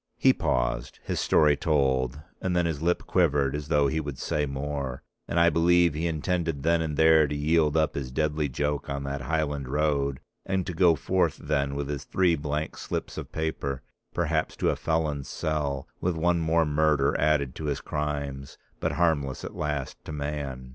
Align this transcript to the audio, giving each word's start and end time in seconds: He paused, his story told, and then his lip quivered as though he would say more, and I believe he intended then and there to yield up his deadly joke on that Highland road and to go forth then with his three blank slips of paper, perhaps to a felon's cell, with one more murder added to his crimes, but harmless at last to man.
He 0.17 0.33
paused, 0.33 0.99
his 1.03 1.19
story 1.19 1.55
told, 1.55 2.19
and 2.41 2.55
then 2.55 2.65
his 2.65 2.81
lip 2.81 3.05
quivered 3.05 3.53
as 3.53 3.67
though 3.67 3.85
he 3.85 3.99
would 3.99 4.17
say 4.17 4.47
more, 4.47 5.03
and 5.27 5.39
I 5.39 5.51
believe 5.51 5.93
he 5.93 6.07
intended 6.07 6.63
then 6.63 6.81
and 6.81 6.97
there 6.97 7.27
to 7.27 7.35
yield 7.35 7.77
up 7.77 7.93
his 7.93 8.09
deadly 8.11 8.49
joke 8.49 8.89
on 8.89 9.03
that 9.03 9.21
Highland 9.21 9.67
road 9.69 10.19
and 10.43 10.65
to 10.65 10.73
go 10.73 10.95
forth 10.95 11.37
then 11.37 11.75
with 11.75 11.87
his 11.87 12.03
three 12.03 12.35
blank 12.35 12.77
slips 12.79 13.15
of 13.15 13.31
paper, 13.31 13.83
perhaps 14.11 14.55
to 14.55 14.71
a 14.71 14.75
felon's 14.75 15.27
cell, 15.29 15.87
with 15.99 16.15
one 16.15 16.39
more 16.39 16.65
murder 16.65 17.15
added 17.19 17.53
to 17.57 17.65
his 17.65 17.79
crimes, 17.79 18.57
but 18.79 18.93
harmless 18.93 19.43
at 19.43 19.53
last 19.55 20.03
to 20.05 20.11
man. 20.11 20.69